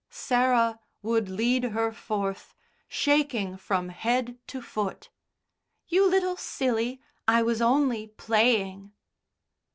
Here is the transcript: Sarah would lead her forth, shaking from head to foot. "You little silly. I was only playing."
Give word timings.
Sarah 0.09 0.79
would 1.03 1.29
lead 1.29 1.63
her 1.63 1.91
forth, 1.91 2.55
shaking 2.87 3.55
from 3.55 3.89
head 3.89 4.39
to 4.47 4.59
foot. 4.59 5.11
"You 5.87 6.09
little 6.09 6.37
silly. 6.37 6.99
I 7.27 7.43
was 7.43 7.61
only 7.61 8.07
playing." 8.07 8.93